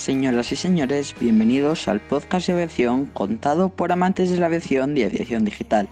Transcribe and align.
Señoras 0.00 0.50
y 0.50 0.56
señores, 0.56 1.14
bienvenidos 1.20 1.86
al 1.86 2.00
podcast 2.00 2.46
de 2.46 2.54
aviación 2.54 3.04
contado 3.04 3.68
por 3.68 3.92
amantes 3.92 4.30
de 4.30 4.38
la 4.38 4.46
aviación 4.46 4.96
y 4.96 5.02
aviación 5.02 5.44
digital. 5.44 5.90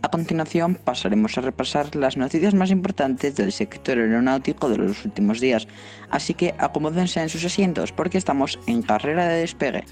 A 0.00 0.10
continuación 0.10 0.76
pasaremos 0.76 1.36
a 1.36 1.40
repasar 1.40 1.96
las 1.96 2.16
noticias 2.16 2.54
más 2.54 2.70
importantes 2.70 3.34
del 3.34 3.50
sector 3.50 3.98
aeronáutico 3.98 4.68
de 4.68 4.78
los 4.78 5.04
últimos 5.04 5.40
días, 5.40 5.66
así 6.08 6.34
que 6.34 6.54
acomódense 6.56 7.20
en 7.20 7.28
sus 7.28 7.44
asientos 7.44 7.90
porque 7.90 8.18
estamos 8.18 8.60
en 8.68 8.82
carrera 8.82 9.26
de 9.26 9.40
despegue. 9.40 9.82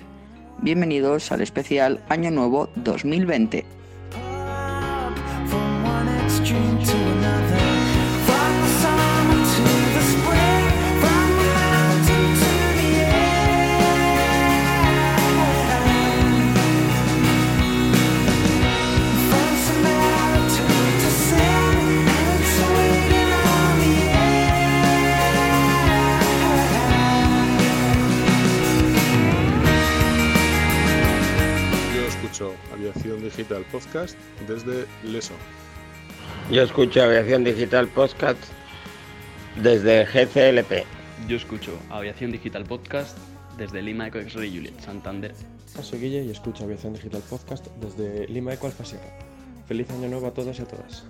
Bienvenidos 0.58 1.32
al 1.32 1.40
especial 1.40 2.04
Año 2.08 2.30
Nuevo 2.30 2.68
2020. 2.76 3.66
Podcast 33.96 34.18
desde 34.46 34.86
Leso. 35.04 35.32
Yo 36.50 36.62
escucho 36.62 37.02
Aviación 37.02 37.44
Digital 37.44 37.88
Podcast 37.88 38.38
desde 39.62 40.04
GCLP. 40.04 40.84
Yo 41.26 41.36
escucho 41.36 41.72
Aviación 41.88 42.30
Digital 42.30 42.64
Podcast 42.64 43.16
desde 43.56 43.80
Lima 43.80 44.08
Eco 44.08 44.18
X-Ray 44.18 44.54
Juliet, 44.54 44.78
Santander. 44.80 45.34
Soy 45.82 45.98
Guille 45.98 46.24
y 46.24 46.30
escucho 46.30 46.64
Aviación 46.64 46.92
Digital 46.92 47.22
Podcast 47.30 47.68
desde 47.80 48.28
Lima 48.28 48.52
Eco 48.52 48.66
Alfa 48.66 48.84
Sierra. 48.84 49.18
Feliz 49.66 49.88
año 49.90 50.08
nuevo 50.08 50.26
a 50.26 50.32
todos 50.32 50.58
y 50.58 50.62
a 50.62 50.66
todas. 50.66 51.04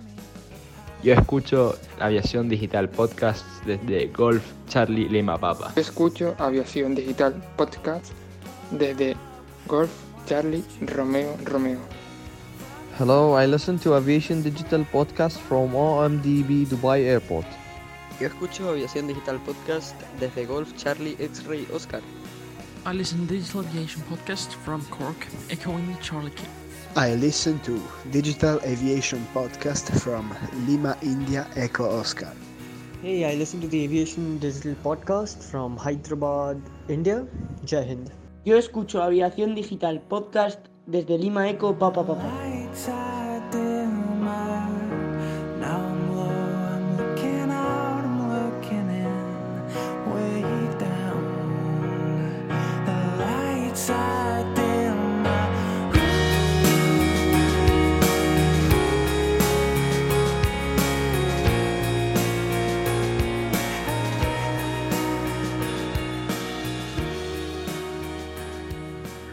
Yo 1.03 1.13
escucho 1.13 1.77
Aviación 1.99 2.47
Digital 2.47 2.89
Podcast 2.89 3.45
desde 3.65 4.07
Golf 4.07 4.45
Charlie 4.69 5.09
Lima 5.09 5.37
Papa. 5.37 5.73
Escucho 5.75 6.35
Aviación 6.39 6.95
Digital 6.95 7.33
Podcast 7.57 8.13
desde 8.71 9.17
Golf 9.67 9.91
Charlie 10.25 10.63
Romeo 10.81 11.35
Romeo. 11.43 11.96
Hello, 12.97 13.35
I 13.35 13.45
listen 13.45 13.77
to 13.81 13.95
Aviation 13.95 14.41
Digital 14.41 14.83
Podcast 14.91 15.37
from 15.37 15.69
OMDB 15.73 16.65
Dubai 16.65 17.05
Airport. 17.05 17.45
Yo 18.19 18.25
escucho 18.25 18.69
Aviación 18.69 19.05
Digital 19.05 19.37
Podcast 19.45 19.95
desde 20.19 20.47
Golf 20.47 20.73
Charlie 20.77 21.15
X-Ray 21.19 21.67
Oscar. 21.71 22.01
I 22.87 22.93
listen 22.97 23.27
to 23.27 23.35
Digital 23.35 23.63
Aviation 23.65 24.01
Podcast 24.09 24.51
from 24.65 24.83
Cork, 24.89 25.27
echoing 25.51 25.95
Charlie 26.01 26.31
King. 26.31 26.49
I 26.95 27.13
listen 27.13 27.59
to 27.59 27.79
Digital 28.11 28.59
Aviation 28.65 29.23
Podcast 29.31 29.91
from 30.01 30.33
Lima, 30.65 30.97
India, 31.03 31.45
Echo 31.55 31.99
Oscar. 31.99 32.33
Hey, 33.03 33.25
I 33.31 33.35
listen 33.35 33.61
to 33.61 33.67
the 33.67 33.83
Aviation 33.83 34.39
Digital 34.39 34.73
Podcast 34.83 35.43
from 35.43 35.77
Hyderabad, 35.77 36.59
India. 36.89 37.27
Jai 37.63 37.83
Hind. 37.83 38.09
Yo 38.43 38.57
escucho 38.57 39.03
Aviación 39.03 39.53
Digital 39.53 40.01
Podcast 40.01 40.65
desde 40.87 41.19
Lima 41.19 41.47
Eco 41.47 41.77
Papa 41.77 42.03
Papa. 42.03 42.46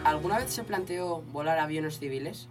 ¿Alguna 0.04 0.38
vez 0.38 0.52
se 0.52 0.64
planteó 0.64 1.22
volar 1.32 1.58
aviones 1.58 1.98
civiles? 1.98 2.48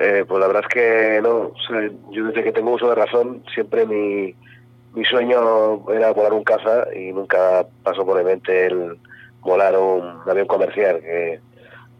Eh, 0.00 0.24
pues 0.26 0.40
la 0.40 0.46
verdad 0.46 0.62
es 0.66 0.74
que 0.74 1.20
no. 1.22 1.48
O 1.48 1.56
sea, 1.68 1.90
yo 2.10 2.24
desde 2.24 2.42
que 2.42 2.52
tengo 2.52 2.72
uso 2.72 2.88
de 2.88 2.94
razón, 2.94 3.44
siempre 3.52 3.84
mi, 3.84 4.34
mi 4.94 5.04
sueño 5.04 5.90
era 5.90 6.10
volar 6.12 6.32
un 6.32 6.42
caza 6.42 6.86
y 6.94 7.12
nunca 7.12 7.66
pasó 7.82 8.06
por 8.06 8.16
mi 8.16 8.24
mente 8.24 8.66
el 8.66 8.98
volar 9.42 9.76
un 9.78 10.20
avión 10.26 10.46
comercial, 10.46 11.00
que, 11.00 11.40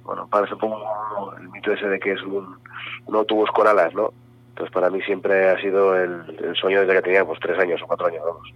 bueno, 0.03 0.27
parece 0.31 0.57
poco 0.57 1.35
el 1.39 1.51
mito 1.51 1.73
ese 1.73 1.89
de 1.89 2.01
que 2.01 2.13
es 2.13 2.23
un, 2.23 2.57
un 3.05 3.17
autobús 3.17 3.51
con 3.51 3.67
alas, 3.67 3.95
¿no? 3.95 4.15
Entonces 4.49 4.73
para 4.73 4.89
mí 4.89 5.03
siempre 5.03 5.51
ha 5.51 5.61
sido 5.61 5.95
el, 5.95 6.39
el 6.43 6.57
sueño 6.57 6.81
desde 6.81 6.95
que 6.95 7.03
tenía 7.03 7.25
pues 7.27 7.39
tres 7.41 7.59
años 7.59 7.83
o 7.83 7.87
cuatro 7.87 8.07
años, 8.07 8.23
vamos. 8.25 8.51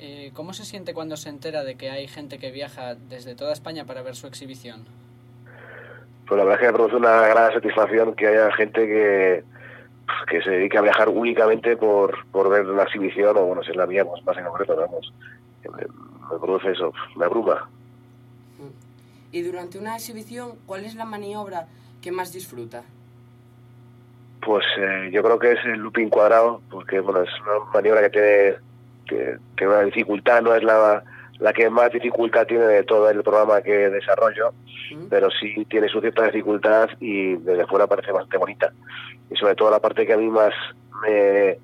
Eh, 0.00 0.30
¿Cómo 0.32 0.54
se 0.54 0.64
siente 0.64 0.94
cuando 0.94 1.18
se 1.18 1.28
entera 1.28 1.62
de 1.62 1.76
que 1.76 1.90
hay 1.90 2.08
gente 2.08 2.38
que 2.38 2.50
viaja 2.52 2.94
desde 2.94 3.34
toda 3.34 3.52
España 3.52 3.84
para 3.84 4.00
ver 4.00 4.16
su 4.16 4.26
exhibición? 4.26 4.86
Pues 6.28 6.38
la 6.38 6.44
verdad 6.44 6.60
es 6.60 6.60
que 6.60 6.72
me 6.72 6.76
produce 6.76 6.96
una 6.96 7.26
gran 7.28 7.52
satisfacción 7.52 8.14
que 8.14 8.26
haya 8.26 8.52
gente 8.52 8.86
que, 8.86 9.44
que 10.28 10.42
se 10.42 10.50
dedique 10.50 10.76
a 10.76 10.82
viajar 10.82 11.08
únicamente 11.08 11.76
por, 11.76 12.26
por 12.30 12.50
ver 12.50 12.66
la 12.66 12.82
exhibición, 12.82 13.36
o 13.36 13.46
bueno, 13.46 13.62
si 13.62 13.70
es 13.70 13.76
la 13.76 13.86
mía, 13.86 14.04
pues 14.04 14.24
más 14.26 14.36
en 14.36 14.44
concreto, 14.44 14.76
vamos. 14.76 15.12
Me, 15.64 15.86
me 16.30 16.38
produce 16.38 16.72
eso, 16.72 16.92
me 17.16 17.24
abruma. 17.24 17.68
Y 19.32 19.42
durante 19.42 19.78
una 19.78 19.96
exhibición, 19.96 20.52
¿cuál 20.66 20.84
es 20.84 20.94
la 20.94 21.06
maniobra 21.06 21.66
que 22.02 22.12
más 22.12 22.32
disfruta? 22.32 22.82
Pues 24.44 24.64
eh, 24.78 25.10
yo 25.12 25.22
creo 25.22 25.38
que 25.38 25.52
es 25.52 25.64
el 25.64 25.80
looping 25.80 26.08
cuadrado, 26.10 26.60
porque 26.70 27.00
bueno, 27.00 27.22
es 27.22 27.30
una 27.40 27.70
maniobra 27.72 28.02
que 28.02 28.10
tiene, 28.10 28.54
que, 29.06 29.38
tiene 29.56 29.72
una 29.72 29.82
dificultad, 29.82 30.42
no 30.42 30.54
es 30.54 30.62
la, 30.62 31.02
la 31.40 31.52
que 31.52 31.70
más 31.70 31.92
dificultad 31.92 32.46
tiene 32.46 32.64
de 32.64 32.84
todo 32.84 33.08
el 33.08 33.22
programa 33.22 33.62
que 33.62 33.90
desarrollo, 33.90 34.52
pero 35.08 35.28
sí 35.30 35.64
tiene 35.66 35.88
su 35.88 36.00
cierta 36.00 36.24
dificultad 36.26 36.88
y 37.00 37.36
desde 37.36 37.66
fuera 37.66 37.86
parece 37.86 38.12
bastante 38.12 38.38
bonita. 38.38 38.72
Y 39.30 39.36
sobre 39.36 39.54
todo 39.54 39.70
la 39.70 39.80
parte 39.80 40.06
que 40.06 40.14
a 40.14 40.16
mí 40.16 40.28
más 40.28 40.52
me 41.02 41.58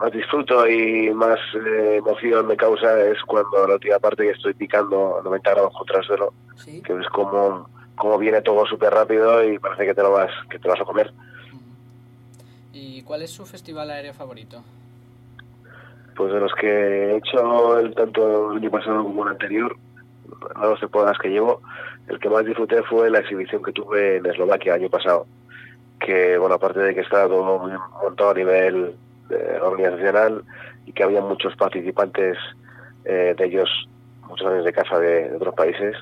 más 0.00 0.12
disfruto 0.12 0.66
y 0.66 1.10
más 1.10 1.38
eh, 1.54 1.96
emoción 1.96 2.46
me 2.46 2.56
causa 2.56 3.00
es 3.02 3.22
cuando 3.22 3.66
la 3.66 3.74
última 3.74 3.98
parte 3.98 4.24
que 4.24 4.30
estoy 4.30 4.54
picando 4.54 5.18
a 5.18 5.22
90 5.22 5.50
grados 5.50 5.72
contra 5.76 5.98
el 5.98 6.04
suelo, 6.04 6.32
¿Sí? 6.56 6.82
que 6.82 6.94
ves 6.94 7.06
como, 7.08 7.68
como 7.94 8.18
viene 8.18 8.40
todo 8.42 8.66
súper 8.66 8.92
rápido 8.92 9.44
y 9.44 9.58
parece 9.58 9.86
que 9.86 9.94
te 9.94 10.02
lo 10.02 10.12
vas 10.12 10.30
que 10.50 10.58
te 10.58 10.66
lo 10.66 10.74
vas 10.74 10.80
a 10.80 10.86
comer. 10.86 11.12
¿Y 12.72 13.02
cuál 13.02 13.22
es 13.22 13.30
su 13.30 13.44
festival 13.44 13.90
aéreo 13.90 14.14
favorito? 14.14 14.62
Pues 16.16 16.32
de 16.32 16.40
los 16.40 16.52
que 16.54 16.68
he 16.68 17.16
hecho 17.16 17.78
el, 17.78 17.94
tanto 17.94 18.52
el 18.52 18.58
año 18.58 18.70
pasado 18.70 19.02
como 19.02 19.24
el 19.24 19.30
anterior, 19.30 19.76
las 20.54 20.62
dos 20.62 20.80
temporadas 20.80 21.18
que 21.18 21.30
llevo, 21.30 21.60
el 22.08 22.18
que 22.18 22.28
más 22.28 22.44
disfruté 22.44 22.82
fue 22.82 23.10
la 23.10 23.20
exhibición 23.20 23.62
que 23.62 23.72
tuve 23.72 24.16
en 24.16 24.26
Eslovaquia 24.26 24.74
el 24.74 24.82
año 24.82 24.90
pasado. 24.90 25.26
Que, 25.98 26.36
bueno, 26.36 26.56
aparte 26.56 26.80
de 26.80 26.94
que 26.94 27.00
estaba 27.00 27.28
todo 27.28 27.58
muy 27.58 27.72
montado 28.02 28.30
a 28.30 28.34
nivel 28.34 28.94
eh, 29.30 29.58
organizacional 29.62 30.42
y 30.84 30.92
que 30.92 31.02
había 31.02 31.20
muchos 31.20 31.56
participantes 31.56 32.36
eh, 33.04 33.34
de 33.36 33.44
ellos, 33.44 33.70
muchos 34.28 34.46
años 34.46 34.64
de 34.64 34.72
casa 34.72 34.98
de, 34.98 35.30
de 35.30 35.36
otros 35.36 35.54
países, 35.54 35.96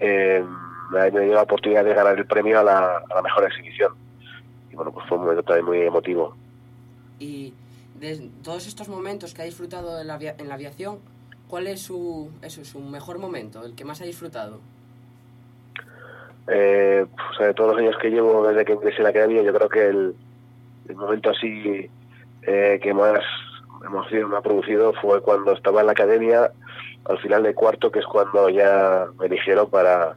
eh, 0.00 0.44
me 0.90 1.10
dio 1.10 1.34
la 1.34 1.42
oportunidad 1.42 1.84
de 1.84 1.94
ganar 1.94 2.18
el 2.18 2.26
premio 2.26 2.60
a 2.60 2.62
la, 2.62 2.98
a 2.98 3.14
la 3.14 3.22
mejor 3.22 3.44
exhibición. 3.44 3.92
Y 4.70 4.76
bueno, 4.76 4.90
pues 4.92 5.06
fue 5.06 5.18
un 5.18 5.24
momento 5.24 5.42
también 5.42 5.66
muy 5.66 5.80
emotivo. 5.82 6.34
Y 7.18 7.52
de 8.00 8.30
todos 8.42 8.66
estos 8.66 8.88
momentos 8.88 9.34
que 9.34 9.42
ha 9.42 9.44
disfrutado 9.44 10.00
en 10.00 10.06
la, 10.06 10.16
en 10.16 10.48
la 10.48 10.54
aviación, 10.54 10.98
¿cuál 11.48 11.66
es 11.66 11.80
su, 11.80 12.30
eso, 12.42 12.64
su 12.64 12.80
mejor 12.80 13.18
momento, 13.18 13.64
el 13.64 13.74
que 13.74 13.84
más 13.84 14.00
ha 14.00 14.04
disfrutado? 14.04 14.60
Eh, 16.46 17.04
pues, 17.14 17.48
de 17.48 17.54
todos 17.54 17.70
los 17.70 17.78
años 17.78 17.96
que 18.00 18.10
llevo 18.10 18.46
desde 18.46 18.64
que 18.64 18.72
empecé 18.72 18.98
en 18.98 19.04
la 19.04 19.10
academia, 19.10 19.42
yo 19.42 19.52
creo 19.52 19.68
que 19.68 19.86
el, 19.86 20.14
el 20.88 20.96
momento 20.96 21.30
así 21.30 21.90
eh, 22.42 22.80
que 22.82 22.94
más 22.94 23.20
emoción 23.84 24.30
me 24.30 24.38
ha 24.38 24.40
producido 24.40 24.92
fue 24.94 25.20
cuando 25.20 25.52
estaba 25.52 25.80
en 25.80 25.86
la 25.86 25.92
academia 25.92 26.50
al 27.04 27.18
final 27.18 27.42
de 27.42 27.54
cuarto, 27.54 27.90
que 27.90 28.00
es 28.00 28.06
cuando 28.06 28.48
ya 28.48 29.06
me 29.18 29.26
eligieron 29.26 29.68
para, 29.70 30.16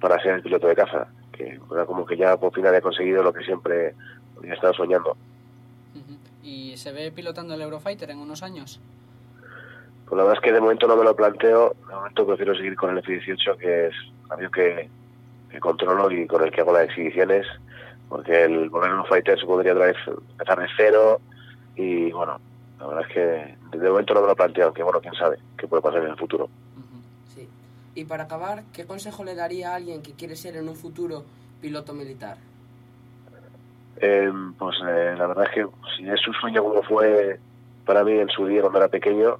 para 0.00 0.20
ser 0.22 0.34
el 0.34 0.42
piloto 0.42 0.68
de 0.68 0.76
caza. 0.76 1.08
Que 1.32 1.58
era 1.72 1.86
como 1.86 2.04
que 2.06 2.16
ya 2.16 2.36
por 2.36 2.52
fin 2.52 2.66
había 2.66 2.80
conseguido 2.80 3.22
lo 3.22 3.32
que 3.32 3.44
siempre 3.44 3.94
había 4.36 4.54
estado 4.54 4.74
soñando. 4.74 5.16
¿Y 5.94 6.02
se 6.78 6.92
ve 6.92 7.10
pilotando 7.12 7.54
el 7.54 7.60
Eurofighter 7.60 8.10
en 8.10 8.18
unos 8.18 8.42
años? 8.42 8.80
Pues 10.06 10.16
la 10.16 10.24
verdad 10.24 10.38
es 10.42 10.44
que 10.44 10.52
de 10.52 10.60
momento 10.60 10.86
no 10.86 10.96
me 10.96 11.04
lo 11.04 11.14
planteo, 11.14 11.76
de 11.86 11.94
momento 11.94 12.26
prefiero 12.26 12.54
seguir 12.54 12.76
con 12.76 12.90
el 12.90 12.98
F-18, 12.98 13.58
que 13.58 13.88
es 13.88 13.94
un 14.24 14.32
avión 14.32 14.50
que, 14.50 14.88
que 15.50 15.60
controlo 15.60 16.10
y 16.10 16.26
con 16.26 16.42
el 16.42 16.50
que 16.50 16.62
hago 16.62 16.72
las 16.72 16.88
exhibiciones, 16.88 17.46
porque 18.08 18.44
el 18.44 18.70
volar 18.70 18.90
en 18.90 19.00
un 19.00 19.04
fighter 19.04 19.38
se 19.38 19.44
podría 19.44 19.72
otra 19.72 19.86
vez 19.86 19.96
empezar 20.06 20.60
de 20.60 20.68
cero 20.76 21.20
y 21.76 22.10
bueno, 22.10 22.40
la 22.80 22.86
verdad 22.86 23.04
es 23.06 23.12
que 23.12 23.76
de 23.78 23.88
momento 23.90 24.14
no 24.14 24.22
me 24.22 24.28
lo 24.28 24.36
planteo, 24.36 24.66
aunque 24.66 24.82
bueno, 24.82 25.00
quién 25.00 25.14
sabe 25.14 25.38
qué 25.58 25.66
puede 25.66 25.82
pasar 25.82 26.02
en 26.02 26.10
el 26.10 26.16
futuro. 26.16 26.48
Sí. 27.34 27.48
Y 27.94 28.04
para 28.04 28.24
acabar, 28.24 28.62
¿qué 28.72 28.86
consejo 28.86 29.24
le 29.24 29.34
daría 29.34 29.72
a 29.72 29.74
alguien 29.74 30.00
que 30.00 30.12
quiere 30.12 30.36
ser 30.36 30.56
en 30.56 30.68
un 30.68 30.76
futuro 30.76 31.24
piloto 31.60 31.92
militar? 31.92 32.38
Eh, 34.00 34.32
pues 34.58 34.76
eh, 34.86 35.14
la 35.16 35.26
verdad 35.26 35.44
es 35.44 35.50
que 35.50 35.66
si 35.96 36.08
es 36.08 36.20
su 36.20 36.32
sueño 36.34 36.62
como 36.62 36.82
fue 36.82 37.38
para 37.84 38.04
mí 38.04 38.12
en 38.12 38.28
su 38.28 38.46
día 38.46 38.60
cuando 38.60 38.78
era 38.78 38.88
pequeño, 38.88 39.38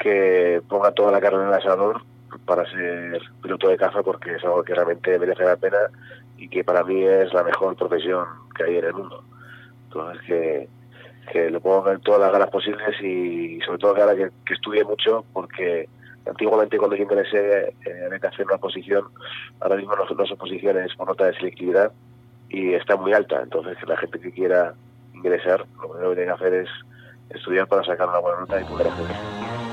que 0.00 0.62
ponga 0.68 0.92
toda 0.92 1.12
la 1.12 1.20
carne 1.20 1.42
en 1.42 1.48
el 1.48 1.54
asador 1.54 2.02
para 2.44 2.68
ser 2.70 3.20
piloto 3.42 3.68
de 3.68 3.76
caza 3.76 4.02
porque 4.02 4.34
es 4.34 4.44
algo 4.44 4.64
que 4.64 4.74
realmente 4.74 5.18
merece 5.18 5.44
la 5.44 5.56
pena 5.56 5.78
y 6.36 6.48
que 6.48 6.64
para 6.64 6.82
mí 6.82 7.02
es 7.04 7.32
la 7.32 7.44
mejor 7.44 7.76
profesión 7.76 8.26
que 8.56 8.64
hay 8.64 8.78
en 8.78 8.84
el 8.86 8.94
mundo. 8.94 9.22
Entonces 9.84 10.22
que, 10.26 10.68
que 11.30 11.50
le 11.50 11.60
ponga 11.60 11.96
todas 11.98 12.20
las 12.20 12.32
ganas 12.32 12.50
posibles 12.50 13.00
y 13.00 13.60
sobre 13.60 13.78
todo 13.78 13.94
que 13.94 14.00
ahora 14.00 14.16
que, 14.16 14.30
estudie 14.52 14.82
mucho 14.82 15.24
porque 15.32 15.88
antiguamente 16.26 16.78
cuando 16.78 16.96
yo 16.96 17.02
interesé 17.02 17.68
eh, 17.68 18.04
había 18.06 18.18
que 18.18 18.26
hacer 18.26 18.46
una 18.46 18.58
posición, 18.58 19.04
ahora 19.60 19.76
mismo 19.76 19.94
no 19.94 20.06
son 20.08 20.16
dos 20.16 20.32
posiciones 20.38 20.92
por 20.96 21.06
nota 21.06 21.26
de 21.26 21.34
selectividad 21.34 21.92
y 22.48 22.74
está 22.74 22.96
muy 22.96 23.12
alta. 23.12 23.40
Entonces, 23.42 23.76
que 23.78 23.86
la 23.86 23.96
gente 23.96 24.20
que 24.20 24.32
quiera 24.32 24.74
ingresar, 25.14 25.64
lo 25.80 25.88
primero 25.90 26.10
que 26.10 26.16
tiene 26.16 26.30
que 26.30 26.44
hacer 26.44 26.54
es 26.54 26.68
estudiar 27.30 27.66
para 27.66 27.84
sacar 27.84 28.08
una 28.08 28.18
buena 28.18 28.40
nota 28.40 28.60
y 28.60 28.64
poder. 28.64 29.63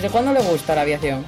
¿Desde 0.00 0.12
cuándo 0.12 0.32
le 0.32 0.40
gusta 0.40 0.74
la 0.74 0.80
aviación? 0.80 1.26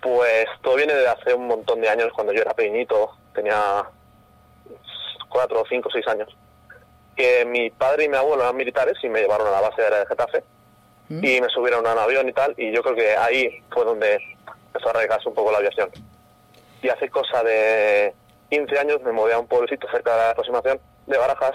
Pues 0.00 0.46
todo 0.62 0.76
viene 0.76 0.94
de 0.94 1.06
hace 1.06 1.34
un 1.34 1.46
montón 1.46 1.82
de 1.82 1.88
años, 1.90 2.10
cuando 2.14 2.32
yo 2.32 2.40
era 2.40 2.54
pequeñito, 2.54 3.10
tenía 3.34 3.84
cuatro, 5.28 5.62
cinco, 5.68 5.90
seis 5.92 6.08
años. 6.08 6.34
Que 7.14 7.44
mi 7.44 7.68
padre 7.68 8.04
y 8.04 8.08
mi 8.08 8.16
abuelo 8.16 8.42
eran 8.42 8.56
militares 8.56 8.96
y 9.02 9.10
me 9.10 9.20
llevaron 9.20 9.46
a 9.48 9.50
la 9.50 9.60
base 9.60 9.82
aérea 9.82 9.98
de 9.98 10.06
Getafe 10.06 10.44
y 11.10 11.38
me 11.42 11.50
subieron 11.50 11.86
a 11.86 11.92
un 11.92 11.98
avión 11.98 12.26
y 12.26 12.32
tal, 12.32 12.54
y 12.56 12.72
yo 12.72 12.82
creo 12.82 12.96
que 12.96 13.14
ahí 13.14 13.62
fue 13.70 13.84
donde 13.84 14.18
empezó 14.68 14.86
a 14.86 14.90
arraigarse 14.92 15.28
un 15.28 15.34
poco 15.34 15.52
la 15.52 15.58
aviación. 15.58 15.90
Y 16.80 16.88
hace 16.88 17.10
cosa 17.10 17.42
de 17.42 18.14
15 18.48 18.78
años 18.78 19.02
me 19.02 19.12
mudé 19.12 19.34
a 19.34 19.38
un 19.38 19.46
pueblecito 19.46 19.86
cerca 19.90 20.12
de 20.12 20.16
la 20.16 20.30
aproximación 20.30 20.80
de 21.06 21.18
Barajas, 21.18 21.54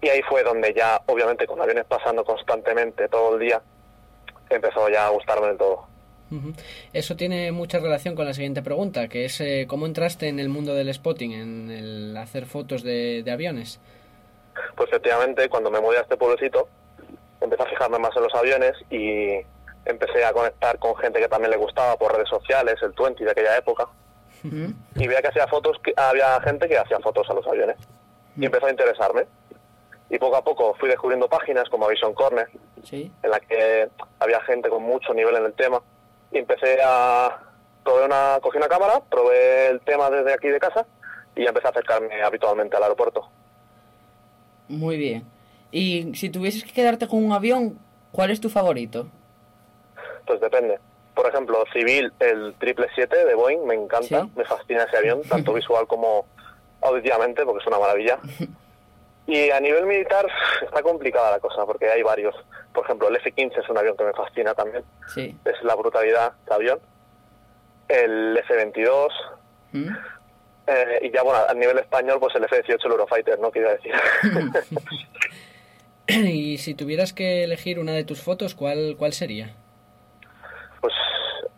y 0.00 0.08
ahí 0.08 0.22
fue 0.22 0.42
donde 0.42 0.72
ya, 0.72 1.02
obviamente, 1.04 1.46
con 1.46 1.60
aviones 1.60 1.84
pasando 1.84 2.24
constantemente 2.24 3.08
todo 3.10 3.34
el 3.34 3.40
día, 3.40 3.60
empezó 4.56 4.88
ya 4.88 5.06
a 5.06 5.10
gustarme 5.10 5.48
del 5.48 5.58
todo. 5.58 5.86
Eso 6.92 7.14
tiene 7.14 7.52
mucha 7.52 7.78
relación 7.78 8.16
con 8.16 8.24
la 8.24 8.34
siguiente 8.34 8.62
pregunta, 8.62 9.08
que 9.08 9.24
es 9.26 9.40
eh, 9.40 9.66
¿cómo 9.68 9.86
entraste 9.86 10.28
en 10.28 10.40
el 10.40 10.48
mundo 10.48 10.74
del 10.74 10.92
spotting, 10.92 11.32
en 11.32 11.70
el 11.70 12.16
hacer 12.16 12.46
fotos 12.46 12.82
de, 12.82 13.22
de 13.22 13.30
aviones? 13.30 13.78
Pues 14.74 14.88
efectivamente, 14.88 15.48
cuando 15.48 15.70
me 15.70 15.80
mudé 15.80 15.98
a 15.98 16.00
este 16.00 16.16
pueblecito, 16.16 16.68
empecé 17.40 17.62
a 17.62 17.66
fijarme 17.66 17.98
más 17.98 18.16
en 18.16 18.22
los 18.22 18.34
aviones 18.34 18.72
y 18.90 19.44
empecé 19.84 20.24
a 20.24 20.32
conectar 20.32 20.78
con 20.78 20.96
gente 20.96 21.20
que 21.20 21.28
también 21.28 21.50
le 21.50 21.56
gustaba 21.56 21.96
por 21.96 22.12
redes 22.12 22.28
sociales, 22.28 22.76
el 22.82 22.92
20 22.92 23.24
de 23.24 23.30
aquella 23.30 23.56
época, 23.56 23.88
y 24.42 25.06
veía 25.06 25.22
que 25.22 25.28
hacía 25.28 25.46
fotos, 25.46 25.78
que 25.82 25.94
había 25.96 26.40
gente 26.42 26.68
que 26.68 26.78
hacía 26.78 26.98
fotos 27.00 27.28
a 27.30 27.34
los 27.34 27.46
aviones. 27.46 27.76
Y 28.36 28.44
empezó 28.44 28.66
a 28.66 28.70
interesarme. 28.70 29.26
Y 30.10 30.18
poco 30.18 30.36
a 30.36 30.44
poco 30.44 30.74
fui 30.74 30.88
descubriendo 30.88 31.28
páginas 31.28 31.68
como 31.70 31.88
Vision 31.88 32.12
Corner, 32.12 32.48
Sí. 32.84 33.10
en 33.22 33.30
la 33.30 33.40
que 33.40 33.88
había 34.18 34.40
gente 34.42 34.68
con 34.68 34.82
mucho 34.82 35.12
nivel 35.14 35.36
en 35.36 35.44
el 35.44 35.52
tema. 35.54 35.82
Y 36.32 36.38
empecé 36.38 36.78
a... 36.84 37.40
Probé 37.82 38.06
una, 38.06 38.38
cogí 38.40 38.56
una 38.56 38.68
cámara, 38.68 39.02
probé 39.10 39.68
el 39.68 39.80
tema 39.80 40.08
desde 40.08 40.32
aquí 40.32 40.48
de 40.48 40.58
casa 40.58 40.86
y 41.36 41.46
empecé 41.46 41.66
a 41.66 41.70
acercarme 41.70 42.22
habitualmente 42.22 42.76
al 42.76 42.82
aeropuerto. 42.84 43.28
Muy 44.68 44.96
bien. 44.96 45.24
Y 45.70 46.14
si 46.14 46.30
tuvieses 46.30 46.64
que 46.64 46.72
quedarte 46.72 47.06
con 47.06 47.22
un 47.22 47.32
avión, 47.32 47.78
¿cuál 48.10 48.30
es 48.30 48.40
tu 48.40 48.48
favorito? 48.48 49.08
Pues 50.26 50.40
depende. 50.40 50.78
Por 51.14 51.28
ejemplo, 51.28 51.62
civil, 51.72 52.12
el 52.20 52.54
777 52.58 53.26
de 53.26 53.34
Boeing, 53.34 53.66
me 53.66 53.74
encanta, 53.74 54.28
me 54.34 54.44
fascina 54.44 54.84
ese 54.84 54.96
avión, 54.96 55.22
tanto 55.28 55.52
visual 55.54 55.86
como 55.86 56.26
auditivamente, 56.80 57.44
porque 57.44 57.60
es 57.60 57.66
una 57.66 57.78
maravilla. 57.78 58.18
Y 59.26 59.50
a 59.50 59.58
nivel 59.60 59.86
militar 59.86 60.26
está 60.62 60.82
complicada 60.82 61.30
la 61.32 61.40
cosa, 61.40 61.64
porque 61.64 61.88
hay 61.88 62.02
varios. 62.02 62.34
Por 62.74 62.84
ejemplo, 62.84 63.08
el 63.08 63.16
F-15 63.16 63.62
es 63.62 63.68
un 63.70 63.78
avión 63.78 63.96
que 63.96 64.04
me 64.04 64.12
fascina 64.12 64.54
también, 64.54 64.84
Sí. 65.08 65.34
es 65.44 65.62
la 65.62 65.74
brutalidad 65.74 66.32
de 66.46 66.54
avión. 66.54 66.78
El 67.88 68.36
F-22, 68.36 69.08
eh, 70.66 70.98
y 71.02 71.10
ya 71.10 71.22
bueno, 71.22 71.40
a 71.48 71.54
nivel 71.54 71.78
español, 71.78 72.18
pues 72.20 72.34
el 72.34 72.44
F-18, 72.44 72.84
el 72.84 72.92
Eurofighter, 72.92 73.38
¿no? 73.38 73.50
Quiero 73.50 73.70
decir. 73.70 73.92
y 76.06 76.58
si 76.58 76.74
tuvieras 76.74 77.12
que 77.12 77.44
elegir 77.44 77.78
una 77.78 77.92
de 77.92 78.04
tus 78.04 78.20
fotos, 78.22 78.54
¿cuál, 78.54 78.96
cuál 78.98 79.12
sería? 79.12 79.54
Pues 80.80 80.92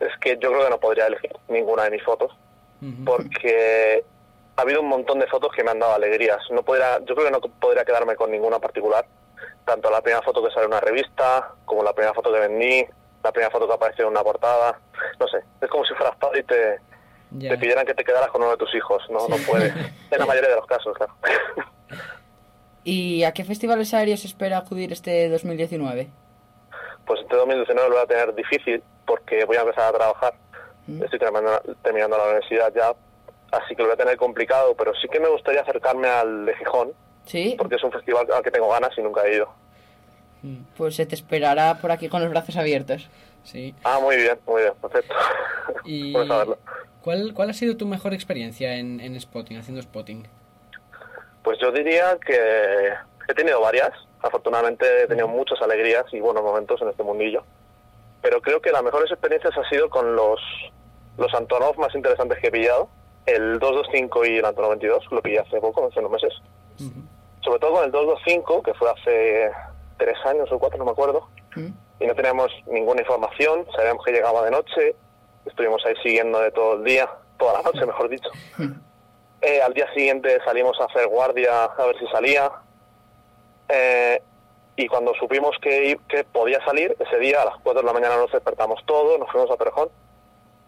es 0.00 0.16
que 0.20 0.38
yo 0.40 0.50
creo 0.52 0.64
que 0.64 0.70
no 0.70 0.78
podría 0.80 1.06
elegir 1.06 1.32
ninguna 1.48 1.84
de 1.84 1.90
mis 1.90 2.02
fotos, 2.02 2.32
porque 3.04 4.04
ha 4.56 4.62
habido 4.62 4.80
un 4.80 4.88
montón 4.88 5.18
de 5.18 5.26
fotos 5.26 5.52
que 5.54 5.62
me 5.62 5.70
han 5.70 5.78
dado 5.78 5.94
alegrías. 5.94 6.38
No 6.50 6.62
podría, 6.62 6.98
yo 7.00 7.14
creo 7.14 7.26
que 7.26 7.30
no 7.30 7.40
podría 7.40 7.84
quedarme 7.84 8.16
con 8.16 8.30
ninguna 8.30 8.58
particular. 8.58 9.06
Tanto 9.64 9.90
la 9.90 10.00
primera 10.00 10.22
foto 10.22 10.42
que 10.42 10.50
sale 10.50 10.66
en 10.66 10.72
una 10.72 10.80
revista, 10.80 11.54
como 11.64 11.82
la 11.82 11.92
primera 11.92 12.14
foto 12.14 12.32
que 12.32 12.38
vendí, 12.38 12.86
la 13.22 13.32
primera 13.32 13.50
foto 13.50 13.66
que 13.66 13.74
apareció 13.74 14.04
en 14.04 14.12
una 14.12 14.22
portada. 14.22 14.80
No 15.20 15.28
sé, 15.28 15.38
es 15.60 15.68
como 15.68 15.84
si 15.84 15.94
fueras 15.94 16.16
padre 16.16 16.40
y 16.40 16.42
te, 16.44 17.58
pidieran 17.58 17.84
que 17.84 17.94
te 17.94 18.04
quedaras 18.04 18.30
con 18.30 18.40
uno 18.42 18.52
de 18.52 18.56
tus 18.56 18.74
hijos. 18.74 19.02
No, 19.10 19.28
no 19.28 19.36
puedes. 19.46 19.72
En 20.10 20.20
la 20.20 20.26
mayoría 20.26 20.50
de 20.50 20.56
los 20.56 20.66
casos, 20.66 20.96
claro. 20.96 21.12
¿Y 22.84 23.24
a 23.24 23.32
qué 23.32 23.44
festivales 23.44 23.92
aéreos 23.92 24.24
espera 24.24 24.58
acudir 24.58 24.92
este 24.92 25.28
2019? 25.28 26.08
Pues 27.04 27.20
este 27.20 27.36
2019 27.36 27.88
lo 27.88 27.96
voy 27.96 28.04
a 28.04 28.06
tener 28.06 28.34
difícil 28.34 28.82
porque 29.04 29.44
voy 29.44 29.56
a 29.56 29.62
empezar 29.62 29.92
a 29.92 29.98
trabajar. 29.98 30.34
Estoy 31.02 31.18
terminando, 31.18 31.60
terminando 31.82 32.16
la 32.16 32.24
universidad 32.24 32.72
ya, 32.72 32.94
así 33.52 33.74
que 33.74 33.82
lo 33.82 33.88
voy 33.88 33.94
a 33.94 33.96
tener 33.98 34.16
complicado, 34.16 34.74
pero 34.76 34.92
sí 34.94 35.08
que 35.08 35.20
me 35.20 35.28
gustaría 35.28 35.60
acercarme 35.62 36.08
al 36.08 36.46
de 36.46 36.56
Gijón, 36.56 36.92
Sí. 37.24 37.54
porque 37.58 37.76
es 37.76 37.84
un 37.84 37.92
festival 37.92 38.26
al 38.32 38.42
que 38.42 38.50
tengo 38.50 38.68
ganas 38.68 38.90
y 38.96 39.02
nunca 39.02 39.24
he 39.26 39.34
ido. 39.36 39.48
Pues 40.76 40.94
se 40.96 41.06
te 41.06 41.14
esperará 41.14 41.78
por 41.80 41.90
aquí 41.90 42.08
con 42.08 42.20
los 42.22 42.30
brazos 42.30 42.56
abiertos. 42.56 43.08
Sí. 43.42 43.74
Ah, 43.84 43.98
muy 44.00 44.16
bien, 44.16 44.38
muy 44.46 44.62
bien, 44.62 44.74
perfecto. 44.80 45.14
Y. 45.84 46.12
¿cuál, 47.02 47.32
¿Cuál 47.34 47.50
ha 47.50 47.52
sido 47.52 47.76
tu 47.76 47.86
mejor 47.86 48.12
experiencia 48.14 48.76
en, 48.76 49.00
en 49.00 49.20
spotting, 49.20 49.58
haciendo 49.58 49.82
spotting? 49.82 50.26
Pues 51.42 51.58
yo 51.60 51.70
diría 51.72 52.18
que 52.24 52.92
he 53.28 53.34
tenido 53.34 53.60
varias, 53.60 53.90
afortunadamente 54.20 54.84
he 55.02 55.06
tenido 55.06 55.28
muchas 55.28 55.60
alegrías 55.62 56.04
y 56.12 56.20
buenos 56.20 56.42
momentos 56.42 56.80
en 56.82 56.88
este 56.88 57.02
mundillo, 57.04 57.44
pero 58.22 58.40
creo 58.40 58.60
que 58.60 58.70
las 58.72 58.82
mejores 58.82 59.10
experiencias 59.12 59.56
ha 59.56 59.68
sido 59.68 59.88
con 59.88 60.14
los, 60.16 60.40
los 61.18 61.32
Antonov 61.34 61.78
más 61.78 61.94
interesantes 61.94 62.38
que 62.40 62.48
he 62.48 62.52
pillado, 62.52 62.88
el 63.26 63.58
225 63.58 64.24
y 64.24 64.38
el 64.38 64.44
Antonov 64.44 64.70
22, 64.70 65.04
lo 65.10 65.22
pillé 65.22 65.40
hace 65.40 65.60
poco, 65.60 65.86
hace 65.86 65.98
unos 65.98 66.12
meses. 66.12 66.32
Sobre 67.40 67.58
todo 67.58 67.72
con 67.72 67.84
el 67.84 67.90
225, 67.90 68.62
que 68.62 68.74
fue 68.74 68.90
hace 68.90 69.50
tres 69.98 70.16
años 70.24 70.50
o 70.52 70.58
cuatro, 70.58 70.78
no 70.78 70.84
me 70.84 70.92
acuerdo, 70.92 71.28
y 71.56 72.06
no 72.06 72.14
teníamos 72.14 72.50
ninguna 72.66 73.00
información, 73.00 73.66
sabíamos 73.74 74.04
que 74.04 74.12
llegaba 74.12 74.44
de 74.44 74.50
noche, 74.50 74.96
estuvimos 75.44 75.84
ahí 75.86 75.94
siguiendo 76.02 76.40
de 76.40 76.50
todo 76.52 76.74
el 76.74 76.84
día, 76.84 77.08
toda 77.38 77.54
la 77.54 77.62
noche, 77.62 77.84
mejor 77.84 78.08
dicho. 78.08 78.30
Eh, 79.42 79.60
al 79.60 79.74
día 79.74 79.86
siguiente 79.92 80.38
salimos 80.44 80.80
a 80.80 80.84
hacer 80.84 81.06
guardia 81.08 81.64
a 81.64 81.86
ver 81.86 81.98
si 81.98 82.06
salía. 82.08 82.50
Eh, 83.68 84.22
y 84.76 84.86
cuando 84.88 85.12
supimos 85.14 85.56
que, 85.60 85.98
que 86.08 86.24
podía 86.24 86.62
salir, 86.64 86.96
ese 86.98 87.18
día 87.18 87.42
a 87.42 87.46
las 87.46 87.56
4 87.62 87.82
de 87.82 87.86
la 87.86 87.92
mañana 87.92 88.16
nos 88.16 88.32
despertamos 88.32 88.80
todos, 88.86 89.18
nos 89.18 89.30
fuimos 89.30 89.50
a 89.50 89.56
Perejón 89.56 89.88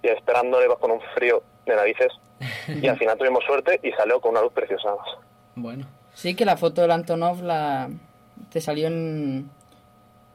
y 0.03 0.09
esperándole 0.09 0.67
iba 0.67 0.77
con 0.77 0.91
un 0.91 1.01
frío 1.15 1.43
de 1.67 1.77
narices. 1.77 2.13
Y 2.69 2.87
al 2.87 2.99
final 2.99 3.17
tuvimos 3.19 3.43
suerte 3.45 3.81
y 3.83 3.91
salió 3.93 4.21
con 4.21 4.33
una 4.33 4.43
luz 4.43 4.53
preciosa. 4.53 4.91
Bueno. 5.55 5.87
Sí, 6.15 6.35
que 6.35 6.45
la 6.45 6.57
foto 6.57 6.83
del 6.83 6.91
Antonov 6.91 7.43
la... 7.43 7.89
te 8.51 8.61
salió 8.61 8.87
en, 8.89 9.51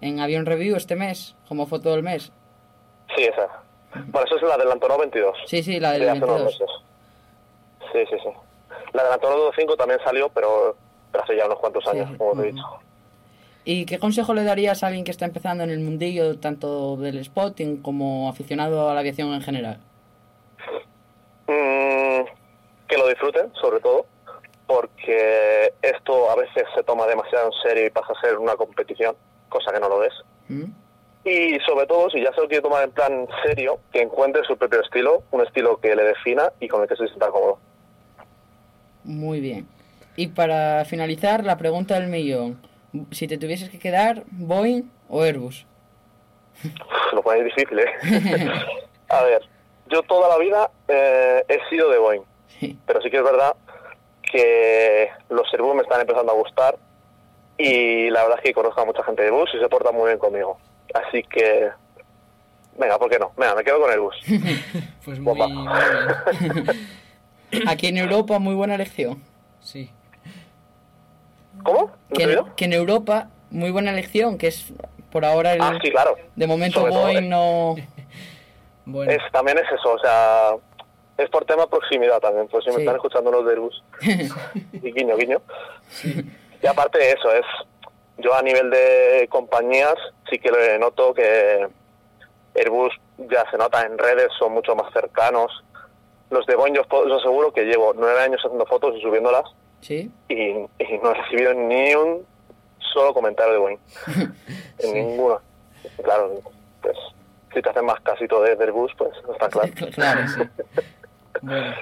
en 0.01 0.19
Avión 0.19 0.45
Review 0.45 0.75
este 0.75 0.95
mes, 0.95 1.35
como 1.47 1.67
foto 1.67 1.91
del 1.91 2.03
mes. 2.03 2.31
Sí, 3.15 3.23
esa. 3.23 3.47
Bueno, 4.07 4.25
esa 4.25 4.35
es 4.35 4.41
la 4.41 4.57
del 4.57 4.71
Antonov 4.71 4.99
22. 4.99 5.37
Sí, 5.45 5.61
sí, 5.63 5.79
la 5.79 5.91
del 5.91 6.01
de 6.01 6.09
hace 6.09 6.23
unos 6.23 6.43
22. 6.43 6.59
meses. 6.59 6.75
Sí, 7.91 7.99
sí, 8.09 8.17
sí. 8.23 8.29
La 8.93 9.03
del 9.03 9.13
Antonov 9.13 9.39
25 9.39 9.77
también 9.77 9.99
salió, 10.03 10.29
pero, 10.29 10.75
pero 11.11 11.23
hace 11.23 11.37
ya 11.37 11.45
unos 11.45 11.59
cuantos 11.59 11.85
años, 11.87 12.09
como 12.17 12.33
te 12.33 12.49
he 12.49 12.51
dicho. 12.51 12.65
¿Y 13.65 13.85
qué 13.85 13.97
consejo 13.97 14.33
le 14.33 14.43
darías 14.43 14.83
a 14.83 14.87
alguien 14.87 15.05
que 15.05 15.11
está 15.11 15.25
empezando 15.25 15.63
en 15.63 15.69
el 15.69 15.79
mundillo 15.79 16.37
tanto 16.37 16.97
del 16.97 17.23
spotting 17.23 17.81
como 17.81 18.29
aficionado 18.29 18.89
a 18.89 18.93
la 18.93 18.99
aviación 18.99 19.33
en 19.33 19.41
general? 19.41 19.77
Mm, 21.47 22.25
que 22.87 22.97
lo 22.97 23.07
disfruten, 23.07 23.53
sobre 23.53 23.79
todo, 23.79 24.05
porque 24.67 25.73
esto 25.81 26.29
a 26.29 26.35
veces 26.35 26.63
se 26.75 26.83
toma 26.83 27.07
demasiado 27.07 27.47
en 27.47 27.53
serio 27.63 27.87
y 27.87 27.89
pasa 27.89 28.11
a 28.11 28.21
ser 28.21 28.37
una 28.37 28.55
competición, 28.55 29.15
cosa 29.47 29.71
que 29.71 29.79
no 29.79 29.87
lo 29.87 30.03
es. 30.03 30.13
Y 31.25 31.57
sobre 31.65 31.85
todo, 31.87 32.09
si 32.09 32.21
ya 32.21 32.33
se 32.33 32.41
lo 32.41 32.47
quiere 32.49 32.61
tomar 32.61 32.83
en 32.83 32.91
plan 32.91 33.27
serio, 33.45 33.79
que 33.93 34.01
encuentre 34.01 34.43
su 34.43 34.57
propio 34.57 34.81
estilo, 34.81 35.23
un 35.31 35.41
estilo 35.41 35.79
que 35.79 35.95
le 35.95 36.03
defina 36.03 36.51
y 36.59 36.67
con 36.67 36.81
el 36.81 36.89
que 36.89 36.97
se 36.97 37.07
sienta 37.07 37.29
cómodo. 37.29 37.59
Muy 39.05 39.39
bien. 39.39 39.67
Y 40.17 40.27
para 40.27 40.83
finalizar, 40.83 41.45
la 41.45 41.57
pregunta 41.57 41.95
del 41.95 42.09
millón. 42.09 42.59
Si 43.11 43.27
te 43.27 43.37
tuvieses 43.37 43.69
que 43.69 43.79
quedar, 43.79 44.23
Boeing 44.31 44.89
o 45.09 45.23
Airbus. 45.23 45.65
Lo 47.13 47.23
ponéis 47.23 47.45
difícil, 47.45 47.79
¿eh? 47.79 48.51
a 49.09 49.23
ver, 49.23 49.41
yo 49.87 50.03
toda 50.03 50.29
la 50.29 50.37
vida 50.37 50.69
eh, 50.87 51.43
he 51.47 51.69
sido 51.69 51.89
de 51.89 51.97
Boeing, 51.97 52.23
pero 52.85 53.01
sí 53.01 53.09
que 53.09 53.17
es 53.17 53.23
verdad 53.23 53.55
que 54.21 55.09
los 55.29 55.51
Airbus 55.53 55.75
me 55.75 55.81
están 55.81 56.01
empezando 56.01 56.31
a 56.31 56.35
gustar 56.35 56.77
y 57.57 58.09
la 58.09 58.23
verdad 58.23 58.39
es 58.39 58.43
que 58.43 58.53
conozco 58.53 58.81
a 58.81 58.85
mucha 58.85 59.03
gente 59.03 59.21
de 59.21 59.29
Airbus 59.29 59.49
y 59.53 59.59
se 59.59 59.69
porta 59.69 59.91
muy 59.91 60.07
bien 60.07 60.19
conmigo. 60.19 60.57
Así 60.93 61.23
que, 61.23 61.69
venga, 62.77 62.97
¿por 62.97 63.09
qué 63.09 63.19
no? 63.19 63.31
Venga, 63.37 63.55
me 63.55 63.63
quedo 63.63 63.81
con 63.81 63.91
Airbus. 63.91 64.15
Pues 65.05 65.19
muy, 65.19 65.35
muy 65.35 65.51
bien. 65.51 65.67
Aquí 67.67 67.87
en 67.87 67.97
Europa, 67.97 68.39
muy 68.39 68.55
buena 68.55 68.75
elección. 68.75 69.21
Sí. 69.59 69.91
¿Cómo? 71.63 71.91
¿No 72.13 72.17
Que, 72.17 72.23
en- 72.23 72.29
oído? 72.29 72.49
que 72.55 72.65
en 72.65 72.73
Europa, 72.73 73.29
muy 73.49 73.71
buena 73.71 73.91
elección, 73.91 74.37
que 74.37 74.47
es 74.47 74.71
por 75.11 75.25
ahora 75.25 75.53
el... 75.53 75.61
Ah, 75.61 75.77
sí, 75.81 75.91
claro. 75.91 76.15
De 76.35 76.47
momento 76.47 76.79
Sobre 76.79 76.91
Boeing 76.93 77.17
eh. 77.25 77.29
no... 77.29 77.75
Es, 79.07 79.21
también 79.31 79.57
es 79.57 79.63
eso, 79.71 79.93
o 79.93 79.99
sea, 79.99 80.55
es 81.17 81.29
por 81.29 81.45
tema 81.45 81.67
proximidad 81.67 82.19
también, 82.19 82.49
pues 82.49 82.65
si 82.65 82.71
me 82.71 82.79
están 82.81 82.95
escuchando 82.95 83.31
los 83.31 83.45
de 83.45 83.51
Airbus. 83.51 83.81
y 84.73 84.91
guiño, 84.91 85.15
guiño. 85.15 85.41
Y 86.61 86.67
aparte 86.67 86.99
de 86.99 87.11
eso, 87.11 87.31
es 87.31 87.45
yo 88.17 88.35
a 88.35 88.41
nivel 88.41 88.69
de 88.69 89.25
compañías 89.29 89.95
sí 90.29 90.37
que 90.37 90.51
le 90.51 90.77
noto 90.79 91.13
que 91.13 91.65
Airbus 92.55 92.93
ya 93.17 93.49
se 93.49 93.57
nota 93.57 93.83
en 93.85 93.97
redes, 93.97 94.27
son 94.37 94.51
mucho 94.51 94.75
más 94.75 94.91
cercanos. 94.91 95.63
Los 96.29 96.45
de 96.45 96.55
Boeing 96.55 96.73
yo 96.73 96.81
os 96.89 97.21
aseguro 97.21 97.53
que 97.53 97.63
llevo 97.63 97.93
nueve 97.95 98.19
años 98.19 98.41
haciendo 98.43 98.65
fotos 98.65 98.95
y 98.97 99.01
subiéndolas 99.01 99.45
Sí. 99.83 100.09
y, 100.29 100.33
y 100.33 100.97
no 101.03 101.11
he 101.11 101.13
recibido 101.13 101.53
ni 101.53 101.93
un 101.93 102.25
solo 102.93 103.13
comentario 103.13 103.53
de 103.53 103.59
Boeing. 103.59 103.77
en 104.79 104.93
ninguno. 104.93 105.39
Claro, 106.03 106.41
pues 106.81 106.97
si 107.53 107.61
te 107.61 107.69
hacen 107.69 107.85
más 107.85 107.99
casito 108.01 108.41
de 108.41 108.55
de 108.55 108.63
Airbus, 108.63 108.91
pues 108.97 109.11
está 109.31 109.49
claro. 109.49 109.71
Claro, 109.93 110.27
sí. 110.27 110.41
Bueno, 111.41 111.73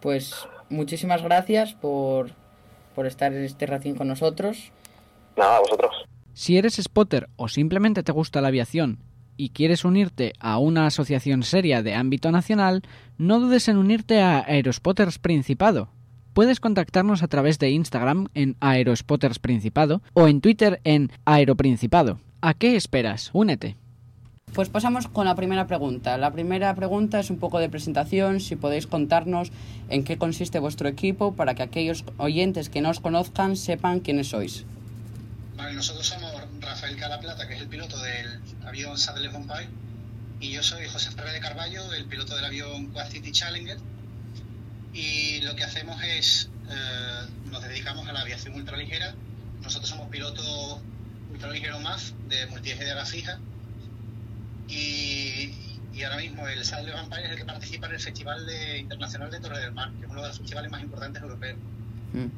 pues 0.00 0.46
muchísimas 0.68 1.22
gracias 1.22 1.72
por, 1.72 2.30
por 2.94 3.06
estar 3.06 3.32
este 3.32 3.64
ratín 3.64 3.94
con 3.94 4.08
nosotros. 4.08 4.70
Nada, 5.36 5.60
vosotros. 5.60 6.04
Si 6.34 6.58
eres 6.58 6.74
spotter 6.74 7.28
o 7.36 7.48
simplemente 7.48 8.02
te 8.02 8.12
gusta 8.12 8.40
la 8.42 8.48
aviación 8.48 8.98
y 9.36 9.50
quieres 9.50 9.84
unirte 9.84 10.34
a 10.40 10.58
una 10.58 10.86
asociación 10.86 11.42
seria 11.42 11.82
de 11.82 11.94
ámbito 11.94 12.30
nacional, 12.32 12.82
no 13.16 13.40
dudes 13.40 13.68
en 13.68 13.78
unirte 13.78 14.20
a 14.20 14.40
Aerospotters 14.40 15.18
Principado. 15.18 15.88
Puedes 16.32 16.60
contactarnos 16.60 17.22
a 17.22 17.28
través 17.28 17.58
de 17.58 17.70
Instagram 17.70 18.28
en 18.32 18.56
Aerospotters 18.60 19.38
Principado 19.38 20.00
o 20.14 20.28
en 20.28 20.40
Twitter 20.40 20.80
en 20.84 21.12
Aeroprincipado. 21.26 22.20
¿A 22.40 22.54
qué 22.54 22.74
esperas? 22.74 23.28
Únete. 23.34 23.76
Pues 24.54 24.70
pasamos 24.70 25.08
con 25.08 25.26
la 25.26 25.34
primera 25.34 25.66
pregunta. 25.66 26.16
La 26.16 26.32
primera 26.32 26.74
pregunta 26.74 27.20
es 27.20 27.28
un 27.28 27.38
poco 27.38 27.58
de 27.58 27.68
presentación, 27.68 28.40
si 28.40 28.56
podéis 28.56 28.86
contarnos 28.86 29.52
en 29.90 30.04
qué 30.04 30.16
consiste 30.16 30.58
vuestro 30.58 30.88
equipo 30.88 31.34
para 31.34 31.54
que 31.54 31.62
aquellos 31.62 32.04
oyentes 32.16 32.70
que 32.70 32.80
no 32.80 32.88
os 32.88 33.00
conozcan 33.00 33.56
sepan 33.56 34.00
quiénes 34.00 34.28
sois. 34.28 34.64
Vale, 35.56 35.74
nosotros 35.74 36.06
somos 36.06 36.32
Rafael 36.60 36.96
Calaplata, 36.96 37.46
que 37.46 37.54
es 37.54 37.60
el 37.60 37.68
piloto 37.68 37.98
del 38.00 38.40
avión 38.66 38.96
Sadler 38.96 39.32
Vampire, 39.32 39.68
y 40.40 40.52
yo 40.52 40.62
soy 40.62 40.86
José 40.86 41.10
Ferrer 41.10 41.34
de 41.34 41.40
Carballo, 41.40 41.92
el 41.92 42.06
piloto 42.06 42.34
del 42.34 42.46
avión 42.46 42.86
Quad 42.86 43.10
City 43.10 43.32
Challenger. 43.32 43.76
Y 44.92 45.40
lo 45.42 45.56
que 45.56 45.64
hacemos 45.64 46.02
es, 46.02 46.50
eh, 46.68 47.26
nos 47.50 47.62
dedicamos 47.62 48.06
a 48.08 48.12
la 48.12 48.20
aviación 48.20 48.54
ultraligera. 48.54 49.14
Nosotros 49.62 49.88
somos 49.88 50.08
pilotos 50.10 50.80
ultraligeros 51.32 51.80
MAF 51.80 52.10
de 52.28 52.46
multieje 52.48 52.84
de 52.84 52.90
ala 52.92 53.06
fija. 53.06 53.38
Y, 54.68 55.54
y 55.92 56.02
ahora 56.04 56.16
mismo 56.18 56.46
el 56.48 56.64
Sadler 56.64 56.94
Vampire 56.94 57.24
es 57.24 57.30
el 57.32 57.36
que 57.38 57.44
participa 57.44 57.86
en 57.86 57.92
el 57.94 58.00
Festival 58.00 58.46
de- 58.46 58.78
Internacional 58.78 59.30
de 59.30 59.40
Torre 59.40 59.60
del 59.60 59.72
Mar, 59.72 59.90
que 59.98 60.04
es 60.06 60.10
uno 60.10 60.22
de 60.22 60.28
los 60.28 60.38
festivales 60.38 60.70
más 60.70 60.82
importantes 60.82 61.22
europeos. 61.22 61.58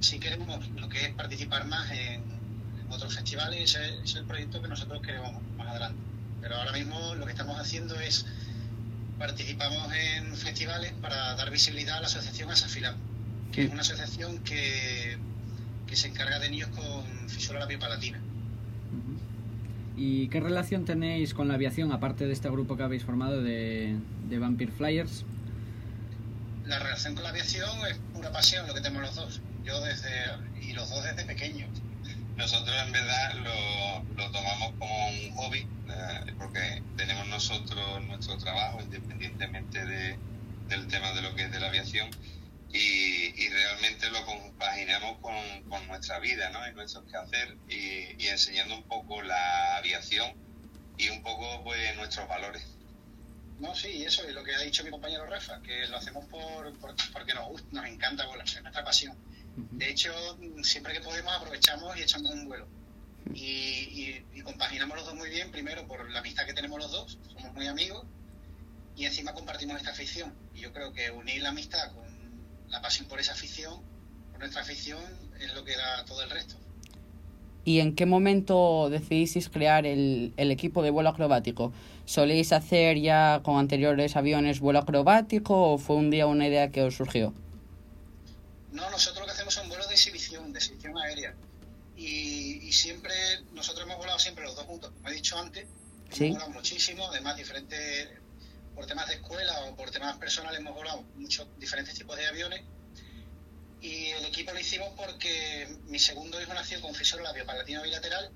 Si 0.01 0.21
queremos 0.21 0.69
lo 0.71 0.89
que 0.89 1.07
es 1.07 1.15
participar 1.15 1.67
más 1.67 1.91
en, 1.91 2.23
en 2.23 2.87
otros 2.91 3.13
festivales, 3.15 3.75
ese 3.75 3.99
es 4.05 4.15
el 4.15 4.25
proyecto 4.25 4.63
que 4.63 4.69
nosotros 4.69 5.03
queremos 5.03 5.33
más 5.57 5.69
adelante. 5.69 5.99
Pero 6.41 6.57
ahora 6.57 6.73
mismo 6.73 7.15
lo 7.17 7.25
que 7.27 7.33
estamos 7.33 7.59
haciendo 7.59 7.99
es 7.99 8.25
participamos 9.19 9.93
en 9.93 10.35
festivales 10.37 10.93
para 11.01 11.35
dar 11.35 11.51
visibilidad 11.51 11.99
a 11.99 12.01
la 12.01 12.07
asociación 12.07 12.51
Asafilam, 12.51 12.97
que 13.53 13.65
es 13.65 13.71
una 13.71 13.83
asociación 13.83 14.39
que, 14.39 15.17
que 15.87 15.97
se 15.97 16.09
encarga 16.09 16.39
de 16.39 16.51
niños 16.51 16.71
con 16.71 17.29
fisura 17.29 17.61
labiopalatina. 17.61 18.21
¿Y 19.97 20.29
qué 20.29 20.41
relación 20.41 20.85
tenéis 20.85 21.35
con 21.35 21.47
la 21.47 21.55
aviación, 21.55 21.93
aparte 21.93 22.27
de 22.27 22.33
este 22.33 22.51
grupo 22.51 22.77
que 22.77 22.83
habéis 22.83 23.05
formado 23.05 23.41
de, 23.43 23.97
de 24.29 24.39
Vampire 24.39 24.73
Flyers? 24.73 25.25
La 26.67 26.79
relación 26.81 27.15
con 27.15 27.23
la 27.23 27.31
aviación 27.31 27.71
es 27.89 27.99
pura 28.13 28.33
pasión 28.33 28.67
lo 28.67 28.75
que 28.75 28.81
tenemos 28.81 29.03
los 29.03 29.15
dos. 29.15 29.41
Yo 29.65 29.81
desde, 29.83 30.11
y 30.61 30.73
los 30.73 30.91
dos 30.91 31.05
desde 31.05 31.25
pequeños. 31.25 31.71
Nosotros 32.37 32.77
en 32.85 32.93
verdad 32.93 33.35
lo, 33.37 34.07
lo 34.17 34.31
tomamos 34.33 34.75
como 34.79 35.09
un 35.09 35.31
hobby, 35.37 35.71
eh, 35.87 36.35
porque 36.37 36.85
tenemos 36.97 37.27
nosotros 37.29 38.05
nuestro 38.07 38.37
trabajo 38.39 38.81
independientemente 38.83 39.85
de, 39.87 40.21
del 40.69 40.89
tema 40.89 41.13
de 41.13 41.23
lo 41.23 41.35
que 41.35 41.45
es 41.45 41.53
de 41.53 41.61
la 41.61 41.69
aviación 41.69 42.11
y, 42.69 43.45
y 43.45 43.49
realmente 43.51 44.11
lo 44.11 44.25
compaginamos 44.27 45.21
con, 45.21 45.65
con 45.69 45.87
nuestra 45.87 46.19
vida 46.19 46.51
¿no? 46.51 46.67
y 46.69 46.75
nuestros 46.75 47.05
quehacer 47.07 47.61
y, 47.69 48.23
y 48.25 48.29
enseñando 48.29 48.75
un 48.77 48.87
poco 48.89 49.23
la 49.23 49.77
aviación 49.77 50.37
y 50.97 51.09
un 51.11 51.23
poco 51.23 51.63
pues 51.65 51.97
nuestros 51.97 52.29
valores. 52.29 52.81
No, 53.59 53.75
sí, 53.75 54.05
eso 54.05 54.25
es 54.25 54.35
lo 54.35 54.43
que 54.45 54.55
ha 54.55 54.59
dicho 54.61 54.83
mi 54.85 54.91
compañero 54.91 55.27
Rafa, 55.27 55.61
que 55.63 55.87
lo 55.87 55.97
hacemos 55.97 56.27
por, 56.27 56.77
por- 56.79 56.97
porque 57.13 57.35
nos 57.35 57.47
gusta, 57.49 57.69
nos 57.71 57.87
encanta 57.87 58.27
volar, 58.27 58.47
es 58.47 58.63
nuestra 58.63 58.85
pasión. 58.85 59.17
De 59.73 59.91
hecho, 59.91 60.11
siempre 60.63 60.93
que 60.95 61.01
podemos 61.01 61.33
aprovechamos 61.35 61.97
y 61.97 62.03
echamos 62.03 62.31
un 62.33 62.47
vuelo. 62.49 62.67
Y, 63.35 63.41
y- 63.41 64.25
y 64.35 64.41
compaginamos 64.43 64.97
los 64.97 65.07
dos 65.07 65.15
muy 65.15 65.31
bien, 65.31 65.51
primero 65.51 65.87
por 65.87 66.11
la 66.11 66.19
amistad 66.21 66.45
que 66.47 66.53
tenemos 66.55 66.79
los 66.79 66.91
dos, 66.91 67.19
somos 67.33 67.53
muy 67.55 67.67
amigos, 67.67 68.05
y 68.97 69.07
encima 69.07 69.33
compartimos 69.33 69.77
esta 69.77 69.91
afición. 69.91 70.33
Y 70.55 70.61
yo 70.61 70.73
creo 70.73 70.93
que 70.93 71.11
unir 71.11 71.43
la 71.43 71.49
amistad 71.51 71.93
con 71.93 72.05
la 72.69 72.81
pasión 72.83 73.09
por 73.09 73.21
esa 73.21 73.33
afición, 73.33 73.81
por 74.31 74.41
nuestra 74.41 74.63
afición, 74.63 75.03
es 75.41 75.55
lo 75.55 75.65
que 75.65 75.77
da 75.77 76.05
todo 76.05 76.23
el 76.23 76.31
resto. 76.31 76.57
¿Y 77.65 77.81
en 77.81 77.95
qué 77.97 78.05
momento 78.05 78.91
decidisteis 78.91 79.49
crear 79.49 79.87
el, 79.87 80.35
el 80.37 80.51
equipo 80.51 80.83
de 80.83 80.91
vuelo 80.91 81.09
acrobático? 81.09 81.73
¿Soléis 82.05 82.53
hacer 82.53 82.99
ya 83.01 83.41
con 83.43 83.59
anteriores 83.59 84.17
aviones 84.17 84.61
vuelo 84.61 84.81
acrobático 84.81 85.73
o 85.73 85.79
fue 85.79 85.97
un 85.97 86.11
día 86.11 86.27
una 86.27 86.47
idea 86.47 86.71
que 86.71 86.83
os 86.83 86.95
surgió? 86.95 87.33
No, 88.71 88.91
nosotros 88.91 89.21
lo 89.21 89.27
que 89.27 89.31
hacemos 89.33 89.34
son 89.55 89.69
vuelos 89.69 89.89
de 89.89 89.95
exhibición, 89.95 90.53
de 90.53 90.59
exhibición 90.59 90.99
aérea. 90.99 91.35
Y, 91.97 92.67
y 92.69 92.73
siempre, 92.73 93.15
nosotros 93.53 93.85
hemos 93.87 93.99
volado 93.99 94.19
siempre 94.19 94.45
los 94.45 94.57
dos 94.57 94.67
juntos, 94.67 94.91
como 94.93 95.09
he 95.09 95.13
dicho 95.13 95.39
antes. 95.39 95.67
Sí. 96.11 96.25
Hemos 96.27 96.39
volado 96.39 96.53
muchísimo, 96.53 97.09
además 97.09 97.37
diferentes, 97.37 98.09
por 98.75 98.87
temas 98.87 99.07
de 99.09 99.15
escuela 99.15 99.61
o 99.67 99.77
por 99.77 99.91
temas 99.91 100.17
personales 100.19 100.59
hemos 100.61 100.75
volado 100.75 101.03
muchos 101.15 101.47
diferentes 101.59 101.95
tipos 101.95 102.17
de 102.17 102.27
aviones. 102.27 102.63
Y 103.81 104.07
el 104.07 104.25
equipo 104.25 104.53
lo 104.53 104.59
hicimos 104.59 104.89
porque 104.97 105.69
mi 105.87 105.99
segundo 105.99 106.41
hijo 106.41 106.53
nació 106.55 106.81
con 106.81 106.95
fisura 106.95 107.23
labiopalatina 107.23 107.83
bilateral. 107.83 108.31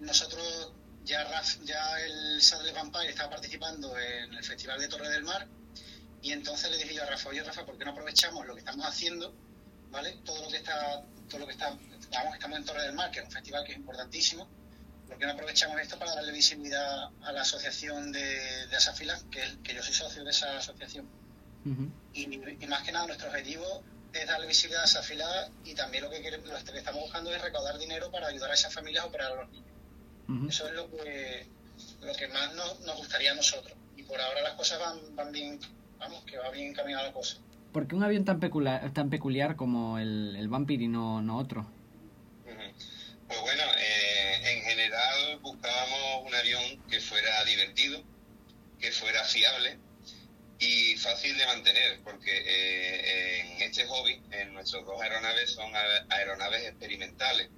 Nosotros, 0.00 0.72
ya, 1.04 1.26
Raf- 1.30 1.62
ya 1.64 1.98
el 2.00 2.42
Sadler 2.42 2.74
Vampire 2.74 3.08
estaba 3.10 3.30
participando 3.30 3.98
en 3.98 4.34
el 4.34 4.44
Festival 4.44 4.78
de 4.80 4.88
Torre 4.88 5.08
del 5.08 5.22
Mar 5.24 5.48
y 6.20 6.32
entonces 6.32 6.70
le 6.70 6.76
dije 6.78 6.94
yo 6.94 7.02
a 7.02 7.06
Rafa, 7.06 7.30
oye 7.30 7.42
Rafa, 7.42 7.64
¿por 7.64 7.78
qué 7.78 7.84
no 7.84 7.92
aprovechamos 7.92 8.46
lo 8.46 8.54
que 8.54 8.60
estamos 8.60 8.86
haciendo, 8.86 9.34
¿vale? 9.94 10.18
Todo 10.24 10.42
lo 10.42 10.48
que 10.50 10.58
está, 10.58 11.02
todo 11.28 11.40
lo 11.40 11.46
que 11.46 11.52
está, 11.52 11.70
vamos, 11.70 12.34
estamos 12.34 12.58
en 12.58 12.64
Torre 12.64 12.82
del 12.82 12.92
Mar, 12.92 13.10
que 13.10 13.20
es 13.20 13.24
un 13.24 13.30
festival 13.32 13.64
que 13.64 13.72
es 13.72 13.78
importantísimo. 13.78 14.48
¿Por 15.08 15.18
qué 15.18 15.26
no 15.26 15.32
aprovechamos 15.32 15.80
esto 15.80 15.98
para 15.98 16.14
darle 16.14 16.32
visibilidad 16.32 17.08
a 17.22 17.32
la 17.32 17.42
asociación 17.42 18.10
de, 18.12 18.66
de 18.66 18.76
Asafila, 18.76 19.18
que, 19.30 19.42
es- 19.42 19.56
que 19.62 19.74
yo 19.74 19.82
soy 19.82 19.94
socio 19.94 20.24
de 20.24 20.30
esa 20.30 20.56
asociación? 20.58 21.08
Y, 22.12 22.24
y 22.24 22.66
más 22.66 22.82
que 22.82 22.92
nada 22.92 23.06
nuestro 23.06 23.28
objetivo 23.28 23.82
es 24.12 24.26
darle 24.26 24.46
visibilidad 24.46 24.82
a 24.82 24.84
Asafila 24.84 25.50
y 25.64 25.74
también 25.74 26.04
lo 26.04 26.10
que, 26.10 26.20
queremos- 26.22 26.48
lo 26.48 26.72
que 26.72 26.78
estamos 26.78 27.00
buscando 27.02 27.32
es 27.34 27.40
recaudar 27.42 27.78
dinero 27.78 28.10
para 28.10 28.28
ayudar 28.28 28.50
a 28.50 28.54
esas 28.54 28.72
familias 28.72 29.04
a 29.04 29.06
operar 29.08 29.32
a 29.32 29.36
los 29.36 29.50
niños. 29.50 29.72
Eso 30.48 30.66
es 30.68 30.72
lo 30.74 30.90
que, 30.90 31.46
lo 32.00 32.14
que 32.14 32.28
más 32.28 32.54
nos, 32.54 32.80
nos 32.80 32.96
gustaría 32.96 33.32
a 33.32 33.34
nosotros. 33.34 33.76
Y 33.96 34.02
por 34.04 34.20
ahora 34.20 34.40
las 34.42 34.54
cosas 34.54 34.78
van, 34.80 35.14
van 35.14 35.30
bien, 35.32 35.60
vamos, 35.98 36.24
que 36.24 36.38
va 36.38 36.50
bien 36.50 36.68
encaminada 36.68 37.08
la 37.08 37.12
cosa. 37.12 37.36
¿Por 37.74 37.88
qué 37.88 37.96
un 37.96 38.04
avión 38.04 38.24
tan 38.24 38.38
peculiar, 38.38 38.92
tan 38.92 39.10
peculiar 39.10 39.56
como 39.56 39.98
el, 39.98 40.36
el 40.36 40.46
Vampir 40.46 40.80
y 40.80 40.86
no, 40.86 41.20
no 41.20 41.36
otro? 41.36 41.68
Pues 42.44 43.40
bueno, 43.40 43.64
eh, 43.80 44.40
en 44.44 44.62
general 44.62 45.40
buscábamos 45.40 46.24
un 46.24 46.32
avión 46.36 46.62
que 46.88 47.00
fuera 47.00 47.44
divertido, 47.44 48.00
que 48.78 48.92
fuera 48.92 49.24
fiable 49.24 49.76
y 50.60 50.94
fácil 50.98 51.36
de 51.36 51.46
mantener, 51.46 52.00
porque 52.04 52.30
eh, 52.30 53.40
en 53.40 53.62
este 53.62 53.84
hobby, 53.86 54.22
en 54.30 54.54
nuestras 54.54 54.84
dos 54.84 55.02
aeronaves 55.02 55.50
son 55.50 55.72
aeronaves 56.10 56.62
experimentales. 56.68 57.50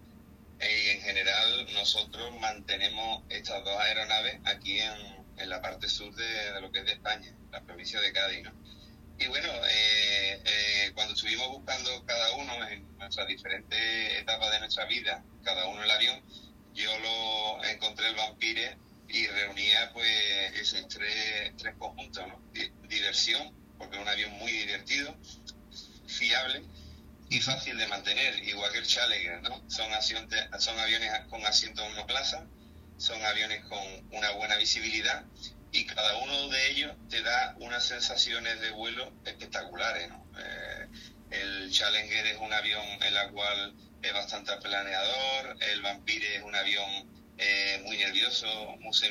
Y 0.62 0.88
en 0.96 1.02
general 1.02 1.66
nosotros 1.74 2.32
mantenemos 2.40 3.22
estas 3.28 3.62
dos 3.64 3.78
aeronaves 3.80 4.40
aquí 4.46 4.80
en, 4.80 4.96
en 5.36 5.48
la 5.50 5.60
parte 5.60 5.90
sur 5.90 6.14
de, 6.14 6.52
de 6.54 6.60
lo 6.62 6.72
que 6.72 6.78
es 6.78 6.86
de 6.86 6.92
España, 6.92 7.36
la 7.52 7.60
provincia 7.60 8.00
de 8.00 8.12
Cádiz. 8.14 8.44
¿no? 8.44 8.65
Y 9.18 9.26
bueno, 9.28 9.48
eh, 9.70 10.42
eh, 10.44 10.92
cuando 10.94 11.14
estuvimos 11.14 11.48
buscando 11.48 12.04
cada 12.04 12.32
uno 12.32 12.68
en 12.68 12.94
nuestras 12.98 13.26
diferentes 13.28 13.78
etapas 14.20 14.52
de 14.52 14.58
nuestra 14.60 14.84
vida, 14.86 15.26
cada 15.42 15.66
uno 15.68 15.82
el 15.82 15.90
avión, 15.90 16.22
yo 16.72 16.98
lo 16.98 17.64
encontré 17.64 18.08
el 18.08 18.14
Vampire 18.14 18.78
y 19.08 19.26
reunía 19.28 19.90
pues 19.94 20.08
esos 20.60 20.86
tres, 20.88 21.54
tres 21.56 21.76
conjuntos, 21.78 22.26
¿no? 22.28 22.44
Di- 22.52 22.70
diversión, 22.82 23.56
porque 23.78 23.96
es 23.96 24.02
un 24.02 24.08
avión 24.08 24.32
muy 24.32 24.52
divertido, 24.52 25.18
fiable 26.06 26.68
y 27.28 27.40
fácil 27.40 27.78
de 27.78 27.86
mantener, 27.88 28.42
igual 28.48 28.72
que 28.72 28.78
el 28.78 28.86
Challenger, 28.86 29.42
¿no? 29.42 29.64
Son, 29.68 29.90
son 30.60 30.78
aviones 30.80 31.10
con 31.28 31.44
asiento 31.46 31.88
monoplaza, 31.88 32.48
son 32.96 33.24
aviones 33.24 33.64
con 33.66 33.80
una 34.10 34.30
buena 34.32 34.56
visibilidad 34.56 35.26
y 35.76 35.84
cada 35.84 36.16
uno 36.16 36.48
de 36.48 36.70
ellos 36.70 36.96
te 37.10 37.20
da 37.22 37.54
unas 37.58 37.84
sensaciones 37.84 38.60
de 38.60 38.70
vuelo 38.70 39.12
espectaculares. 39.26 40.10
Eh, 40.38 40.88
el 41.30 41.70
Challenger 41.70 42.26
es 42.28 42.38
un 42.38 42.52
avión 42.52 42.86
en 43.02 43.12
la 43.12 43.28
cual 43.28 43.74
es 44.00 44.12
bastante 44.14 44.56
planeador, 44.56 45.56
el 45.60 45.82
Vampire 45.82 46.36
es 46.36 46.42
un 46.42 46.54
avión 46.54 46.88
eh, 47.36 47.82
muy 47.84 47.98
nervioso, 47.98 48.46
muy 48.80 48.94